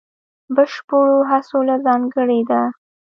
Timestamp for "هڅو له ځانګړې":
1.29-2.39